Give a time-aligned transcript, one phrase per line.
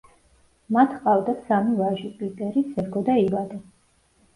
[0.77, 3.67] მათ ჰყავდათ სამი ვაჟი: პიტერი, სერგო და ივანე.